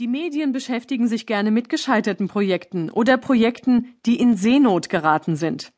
Die 0.00 0.08
Medien 0.08 0.52
beschäftigen 0.52 1.08
sich 1.08 1.26
gerne 1.26 1.50
mit 1.50 1.68
gescheiterten 1.68 2.26
Projekten 2.26 2.88
oder 2.88 3.18
Projekten, 3.18 3.96
die 4.06 4.18
in 4.18 4.34
Seenot 4.34 4.88
geraten 4.88 5.36
sind. 5.36 5.74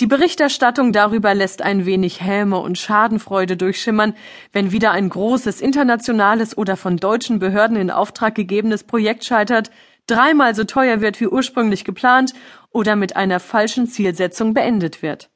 Die 0.00 0.06
Berichterstattung 0.06 0.92
darüber 0.92 1.32
lässt 1.34 1.62
ein 1.62 1.86
wenig 1.86 2.20
Häme 2.20 2.58
und 2.58 2.76
Schadenfreude 2.76 3.56
durchschimmern, 3.56 4.14
wenn 4.52 4.70
wieder 4.70 4.90
ein 4.90 5.08
großes 5.08 5.62
internationales 5.62 6.58
oder 6.58 6.76
von 6.76 6.98
deutschen 6.98 7.38
Behörden 7.38 7.78
in 7.78 7.90
Auftrag 7.90 8.34
gegebenes 8.34 8.84
Projekt 8.84 9.24
scheitert, 9.24 9.70
dreimal 10.06 10.54
so 10.54 10.64
teuer 10.64 11.00
wird 11.00 11.18
wie 11.18 11.28
ursprünglich 11.28 11.86
geplant 11.86 12.34
oder 12.68 12.96
mit 12.96 13.16
einer 13.16 13.40
falschen 13.40 13.86
Zielsetzung 13.86 14.52
beendet 14.52 15.00
wird. 15.00 15.30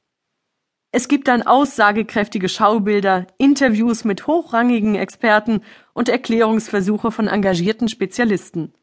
Es 0.94 1.08
gibt 1.08 1.26
dann 1.26 1.40
aussagekräftige 1.42 2.50
Schaubilder, 2.50 3.26
Interviews 3.38 4.04
mit 4.04 4.26
hochrangigen 4.26 4.94
Experten 4.94 5.62
und 5.94 6.10
Erklärungsversuche 6.10 7.10
von 7.10 7.28
engagierten 7.28 7.88
Spezialisten. 7.88 8.74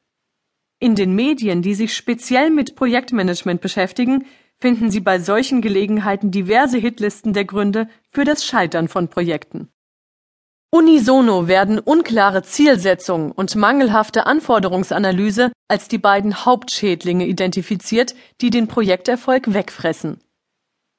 In 0.80 0.96
den 0.96 1.14
Medien, 1.14 1.62
die 1.62 1.76
sich 1.76 1.96
speziell 1.96 2.50
mit 2.50 2.76
Projektmanagement 2.76 3.62
beschäftigen, 3.62 4.26
finden 4.58 4.90
Sie 4.90 5.02
bei 5.02 5.20
solchen 5.20 5.62
Gelegenheiten 5.62 6.32
diverse 6.32 6.80
Hitlisten 6.80 7.34
der 7.34 7.46
Gründe 7.46 7.88
für 8.10 8.26
das 8.26 8.44
Scheitern 8.44 8.88
von 8.88 9.08
Projekten. 9.10 9.70
Unisono 10.72 11.48
werden 11.48 11.78
unklare 11.78 12.42
Zielsetzung 12.42 13.32
und 13.32 13.56
mangelhafte 13.56 14.26
Anforderungsanalyse 14.26 15.52
als 15.68 15.88
die 15.88 15.98
beiden 16.00 16.46
Hauptschädlinge 16.46 17.28
identifiziert, 17.28 18.16
die 18.42 18.50
den 18.50 18.68
Projekterfolg 18.68 19.54
wegfressen. 19.54 20.22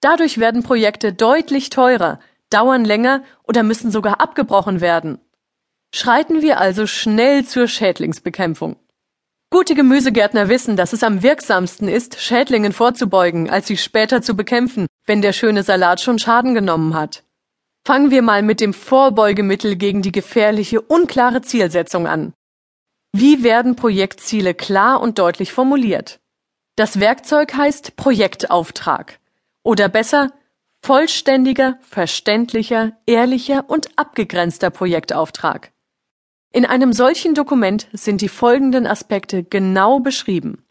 Dadurch 0.01 0.39
werden 0.39 0.63
Projekte 0.63 1.13
deutlich 1.13 1.71
teurer, 1.71 2.21
dauern 2.49 2.85
länger 2.85 3.23
oder 3.45 3.63
müssen 3.63 3.91
sogar 3.91 4.21
abgebrochen 4.21 4.81
werden. 4.81 5.19
Schreiten 5.95 6.43
wir 6.43 6.61
also 6.61 6.87
schnell 6.87 7.45
zur 7.45 7.69
Schädlingsbekämpfung. 7.69 8.77
Gute 9.51 9.75
Gemüsegärtner 9.75 10.49
wissen, 10.49 10.77
dass 10.77 10.93
es 10.93 11.03
am 11.03 11.23
wirksamsten 11.23 11.89
ist, 11.89 12.21
Schädlingen 12.21 12.73
vorzubeugen, 12.73 13.51
als 13.51 13.67
sie 13.67 13.77
später 13.77 14.23
zu 14.23 14.37
bekämpfen, 14.37 14.87
wenn 15.07 15.23
der 15.23 15.33
schöne 15.33 15.65
Salat 15.65 16.01
schon 16.01 16.21
Schaden 16.21 16.55
genommen 16.55 16.95
hat. 16.95 17.25
Fangen 17.85 18.11
wir 18.11 18.23
mal 18.23 18.43
mit 18.43 18.61
dem 18.61 18.73
Vorbeugemittel 18.73 19.75
gegen 19.75 20.03
die 20.03 20.13
gefährliche, 20.13 20.81
unklare 20.81 21.43
Zielsetzung 21.43 22.07
an. 22.07 22.33
Wie 23.13 23.43
werden 23.43 23.75
Projektziele 23.75 24.55
klar 24.55 25.01
und 25.01 25.19
deutlich 25.19 25.53
formuliert? 25.53 26.21
Das 26.77 27.01
Werkzeug 27.01 27.53
heißt 27.55 27.97
Projektauftrag. 27.97 29.20
Oder 29.63 29.89
besser, 29.89 30.33
vollständiger, 30.83 31.79
verständlicher, 31.83 32.93
ehrlicher 33.07 33.69
und 33.69 33.99
abgegrenzter 33.99 34.71
Projektauftrag. 34.71 35.73
In 36.53 36.67
einem 36.67 36.93
solchen 36.93 37.35
Dokument 37.35 37.89
sind 37.93 38.23
die 38.23 38.29
folgenden 38.29 38.87
Aspekte 38.87 39.45
genau 39.45 40.01
beschrieben. 40.01 40.65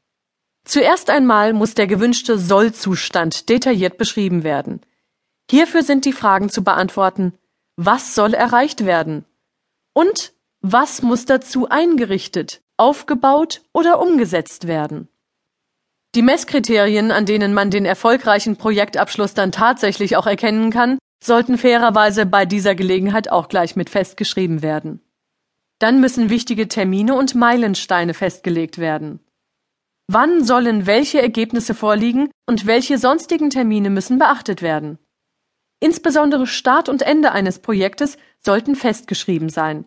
Zuerst 0.66 1.10
einmal 1.10 1.54
muss 1.54 1.73
der 1.73 1.88
gewünschte 1.88 2.38
Sollzustand 2.38 3.50
detailliert 3.50 3.98
beschrieben 3.98 4.44
werden. 4.44 4.82
Hierfür 5.50 5.84
sind 5.84 6.06
die 6.06 6.14
Fragen 6.14 6.50
zu 6.50 6.64
beantworten, 6.64 7.34
was 7.76 8.14
soll 8.14 8.34
erreicht 8.34 8.86
werden? 8.86 9.26
Und 9.94 10.34
was 10.62 11.02
muss 11.02 11.26
dazu 11.26 11.70
eingerichtet, 11.70 12.62
aufgebaut 12.76 13.62
oder 13.73 14.02
umgesetzt 14.02 14.67
werden? 14.67 15.08
Die 16.16 16.24
Messkriterien, 16.24 17.12
an 17.12 17.26
denen 17.26 17.54
man 17.54 17.70
den 17.70 17.86
erfolgreichen 17.86 18.58
Projektabschluss 18.58 19.36
dann 19.36 19.52
tatsächlich 19.52 20.18
auch 20.18 20.26
erkennen 20.26 20.72
kann, 20.72 20.98
sollten 21.24 21.58
fairerweise 21.58 22.26
bei 22.26 22.46
dieser 22.46 22.74
Gelegenheit 22.74 23.30
auch 23.30 23.48
gleich 23.48 23.76
mit 23.76 23.90
festgeschrieben 23.90 24.62
werden. 24.64 25.02
Dann 25.78 26.02
müssen 26.02 26.30
wichtige 26.30 26.68
Termine 26.68 27.14
und 27.14 27.36
Meilensteine 27.36 28.14
festgelegt 28.14 28.80
werden. 28.80 29.20
Wann 30.08 30.44
sollen 30.44 30.88
welche 30.88 31.22
Ergebnisse 31.22 31.76
vorliegen 31.76 32.32
und 32.48 32.66
welche 32.66 32.98
sonstigen 32.98 33.52
Termine 33.52 33.92
müssen 33.92 34.18
beachtet 34.18 34.64
werden? 34.64 34.98
Insbesondere 35.80 36.48
Start 36.48 36.89
und 36.89 37.04
Ende 37.04 37.32
eines 37.32 37.60
Projektes 37.60 38.17
sollten 38.39 38.76
festgeschrieben 38.76 39.50
sein. 39.50 39.86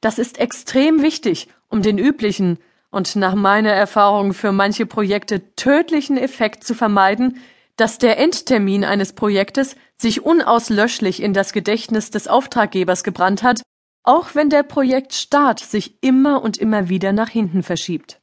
Das 0.00 0.18
ist 0.18 0.38
extrem 0.38 1.02
wichtig, 1.02 1.48
um 1.68 1.82
den 1.82 1.98
üblichen 1.98 2.58
und 2.94 3.16
nach 3.16 3.34
meiner 3.34 3.72
Erfahrung 3.72 4.32
für 4.32 4.52
manche 4.52 4.86
Projekte 4.86 5.54
tödlichen 5.56 6.16
Effekt 6.16 6.64
zu 6.64 6.74
vermeiden, 6.74 7.38
dass 7.76 7.98
der 7.98 8.18
Endtermin 8.18 8.84
eines 8.84 9.12
Projektes 9.12 9.74
sich 9.96 10.24
unauslöschlich 10.24 11.20
in 11.20 11.34
das 11.34 11.52
Gedächtnis 11.52 12.10
des 12.10 12.28
Auftraggebers 12.28 13.02
gebrannt 13.02 13.42
hat, 13.42 13.62
auch 14.04 14.34
wenn 14.34 14.48
der 14.48 14.62
Projektstart 14.62 15.60
sich 15.60 16.02
immer 16.02 16.42
und 16.42 16.56
immer 16.56 16.88
wieder 16.88 17.12
nach 17.12 17.28
hinten 17.28 17.62
verschiebt. 17.62 18.20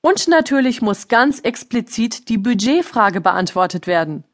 Und 0.00 0.28
natürlich 0.28 0.80
muss 0.80 1.08
ganz 1.08 1.40
explizit 1.40 2.28
die 2.28 2.38
Budgetfrage 2.38 3.20
beantwortet 3.20 3.86
werden. 3.86 4.24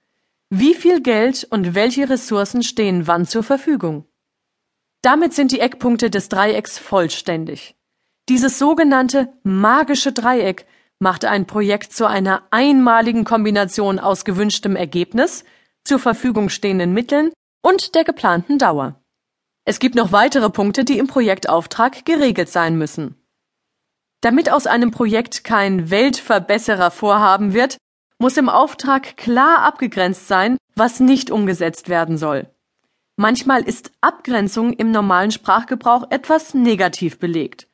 Wie 0.50 0.74
viel 0.74 1.00
Geld 1.00 1.48
und 1.50 1.74
welche 1.74 2.08
Ressourcen 2.08 2.62
stehen 2.62 3.06
wann 3.06 3.26
zur 3.26 3.42
Verfügung? 3.42 4.06
Damit 5.02 5.34
sind 5.34 5.52
die 5.52 5.60
Eckpunkte 5.60 6.10
des 6.10 6.28
Dreiecks 6.28 6.78
vollständig. 6.78 7.76
Dieses 8.28 8.58
sogenannte 8.58 9.32
magische 9.42 10.12
Dreieck 10.12 10.66
macht 10.98 11.26
ein 11.26 11.46
Projekt 11.46 11.92
zu 11.92 12.06
einer 12.06 12.42
einmaligen 12.50 13.24
Kombination 13.24 13.98
aus 13.98 14.24
gewünschtem 14.24 14.76
Ergebnis, 14.76 15.44
zur 15.84 15.98
Verfügung 15.98 16.48
stehenden 16.48 16.94
Mitteln 16.94 17.32
und 17.62 17.94
der 17.94 18.04
geplanten 18.04 18.56
Dauer. 18.56 18.98
Es 19.66 19.78
gibt 19.78 19.94
noch 19.94 20.12
weitere 20.12 20.48
Punkte, 20.48 20.84
die 20.84 20.98
im 20.98 21.06
Projektauftrag 21.06 22.06
geregelt 22.06 22.48
sein 22.48 22.78
müssen. 22.78 23.16
Damit 24.22 24.50
aus 24.50 24.66
einem 24.66 24.90
Projekt 24.90 25.44
kein 25.44 25.90
Weltverbesserer-Vorhaben 25.90 27.52
wird, 27.52 27.76
muss 28.18 28.38
im 28.38 28.48
Auftrag 28.48 29.18
klar 29.18 29.58
abgegrenzt 29.58 30.28
sein, 30.28 30.56
was 30.74 31.00
nicht 31.00 31.30
umgesetzt 31.30 31.90
werden 31.90 32.16
soll. 32.16 32.48
Manchmal 33.16 33.62
ist 33.62 33.92
Abgrenzung 34.00 34.72
im 34.72 34.90
normalen 34.90 35.30
Sprachgebrauch 35.30 36.10
etwas 36.10 36.54
negativ 36.54 37.18
belegt. 37.18 37.68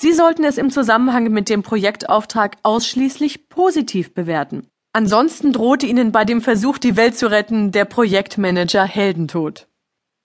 Sie 0.00 0.12
sollten 0.12 0.44
es 0.44 0.58
im 0.58 0.70
Zusammenhang 0.70 1.30
mit 1.30 1.48
dem 1.48 1.62
Projektauftrag 1.62 2.56
ausschließlich 2.62 3.48
positiv 3.48 4.14
bewerten. 4.14 4.68
Ansonsten 4.92 5.52
droht 5.52 5.82
Ihnen 5.82 6.12
bei 6.12 6.24
dem 6.24 6.42
Versuch, 6.42 6.78
die 6.78 6.96
Welt 6.96 7.16
zu 7.16 7.30
retten, 7.30 7.72
der 7.72 7.84
Projektmanager 7.84 8.84
Heldentod. 8.84 9.68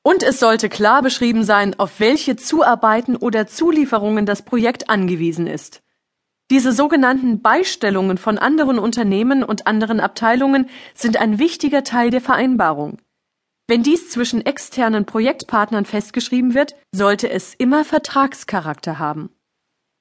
Und 0.03 0.23
es 0.23 0.39
sollte 0.39 0.69
klar 0.69 1.01
beschrieben 1.01 1.43
sein, 1.43 1.77
auf 1.77 1.99
welche 1.99 2.35
Zuarbeiten 2.35 3.15
oder 3.15 3.47
Zulieferungen 3.47 4.25
das 4.25 4.41
Projekt 4.41 4.89
angewiesen 4.89 5.47
ist. 5.47 5.83
Diese 6.49 6.71
sogenannten 6.71 7.41
Beistellungen 7.41 8.17
von 8.17 8.37
anderen 8.37 8.79
Unternehmen 8.79 9.43
und 9.43 9.67
anderen 9.67 9.99
Abteilungen 9.99 10.69
sind 10.93 11.17
ein 11.17 11.39
wichtiger 11.39 11.83
Teil 11.83 12.09
der 12.09 12.21
Vereinbarung. 12.21 12.99
Wenn 13.67 13.83
dies 13.83 14.09
zwischen 14.09 14.45
externen 14.45 15.05
Projektpartnern 15.05 15.83
festgeschrieben 15.83 16.53
wird, 16.53 16.75
sollte 16.93 17.29
es 17.29 17.53
immer 17.53 17.83
Vertragscharakter 17.83 18.97
haben. 18.97 19.29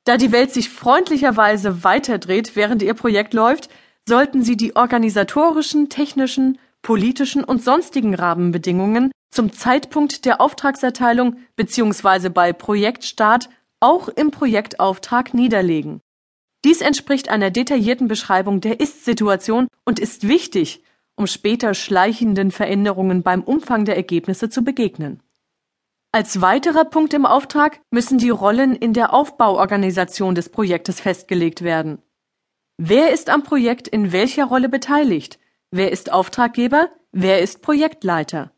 Da 0.06 0.16
die 0.16 0.30
Welt 0.30 0.52
sich 0.52 0.70
freundlicherweise 0.70 1.82
weiterdreht, 1.82 2.54
während 2.54 2.80
Ihr 2.80 2.94
Projekt 2.94 3.34
läuft, 3.34 3.68
sollten 4.08 4.44
Sie 4.44 4.56
die 4.56 4.76
organisatorischen, 4.76 5.88
technischen, 5.88 6.58
politischen 6.80 7.42
und 7.42 7.64
sonstigen 7.64 8.14
Rahmenbedingungen 8.14 9.10
zum 9.32 9.52
Zeitpunkt 9.52 10.24
der 10.24 10.40
Auftragserteilung 10.40 11.38
bzw. 11.56 12.28
bei 12.28 12.52
Projektstart 12.52 13.50
auch 13.80 14.06
im 14.06 14.30
Projektauftrag 14.30 15.34
niederlegen. 15.34 16.00
Dies 16.64 16.82
entspricht 16.82 17.28
einer 17.28 17.50
detaillierten 17.50 18.06
Beschreibung 18.06 18.60
der 18.60 18.78
Ist-Situation 18.78 19.66
und 19.84 19.98
ist 19.98 20.28
wichtig, 20.28 20.84
um 21.16 21.26
später 21.26 21.74
schleichenden 21.74 22.52
Veränderungen 22.52 23.24
beim 23.24 23.42
Umfang 23.42 23.84
der 23.84 23.96
Ergebnisse 23.96 24.50
zu 24.50 24.62
begegnen. 24.62 25.20
Als 26.16 26.41
weiterer 26.41 26.87
Punkt 26.87 27.12
im 27.12 27.27
Auftrag 27.27 27.78
müssen 27.91 28.16
die 28.16 28.31
Rollen 28.31 28.75
in 28.75 28.94
der 28.94 29.12
Aufbauorganisation 29.12 30.34
des 30.34 30.49
Projektes 30.49 30.98
festgelegt 30.98 31.60
werden. 31.60 31.98
Wer 32.78 33.13
ist 33.13 33.28
am 33.28 33.42
Projekt 33.42 33.86
in 33.86 34.13
welcher 34.13 34.47
Rolle 34.47 34.71
beteiligt? 34.71 35.39
Wer 35.71 35.92
ist 35.92 36.10
Auftraggeber? 36.10 36.89
Wer 37.13 37.42
ist 37.42 37.60
Projektleiter? 37.60 38.51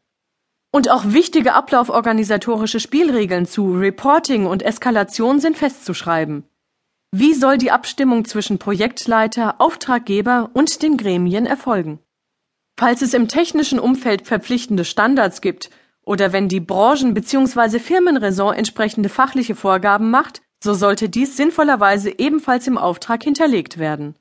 Und 0.70 0.88
auch 0.88 1.06
wichtige 1.06 1.54
ablauforganisatorische 1.54 2.78
Spielregeln 2.78 3.44
zu 3.44 3.74
Reporting 3.74 4.46
und 4.46 4.62
Eskalation 4.62 5.40
sind 5.40 5.56
festzuschreiben. 5.56 6.44
Wie 7.10 7.34
soll 7.34 7.58
die 7.58 7.72
Abstimmung 7.72 8.24
zwischen 8.24 8.60
Projektleiter, 8.60 9.60
Auftraggeber 9.60 10.50
und 10.52 10.80
den 10.84 10.96
Gremien 10.96 11.44
erfolgen? 11.44 11.98
Falls 12.78 13.02
es 13.02 13.14
im 13.14 13.26
technischen 13.26 13.80
Umfeld 13.80 14.28
verpflichtende 14.28 14.84
Standards 14.84 15.40
gibt 15.40 15.70
oder 16.08 16.32
wenn 16.32 16.48
die 16.48 16.60
Branchen- 16.60 17.12
bzw. 17.12 17.78
Firmenraison 17.78 18.54
entsprechende 18.54 19.10
fachliche 19.10 19.54
Vorgaben 19.54 20.10
macht, 20.10 20.40
so 20.64 20.72
sollte 20.72 21.10
dies 21.10 21.36
sinnvollerweise 21.36 22.18
ebenfalls 22.18 22.66
im 22.66 22.78
Auftrag 22.78 23.22
hinterlegt 23.22 23.78
werden. 23.78 24.16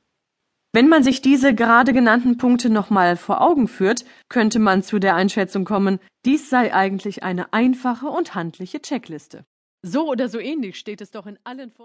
Wenn 0.74 0.90
man 0.90 1.02
sich 1.02 1.22
diese 1.22 1.56
gerade 1.56 1.94
genannten 1.94 2.38
Punkte 2.38 2.70
nochmal 2.70 3.16
vor 3.16 3.40
Augen 3.42 3.70
führt, 3.70 4.04
könnte 4.28 4.60
man 4.60 4.84
zu 4.84 5.00
der 5.00 5.16
Einschätzung 5.16 5.64
kommen, 5.64 6.00
dies 6.26 6.50
sei 6.50 6.74
eigentlich 6.74 7.24
eine 7.24 7.54
einfache 7.54 8.08
und 8.08 8.36
handliche 8.36 8.82
Checkliste. 8.82 9.46
So 9.82 10.10
oder 10.10 10.28
so 10.28 10.40
ähnlich 10.40 10.78
steht 10.78 11.00
es 11.00 11.12
doch 11.12 11.26
in 11.26 11.40
allen 11.46 11.72
Vor 11.72 11.76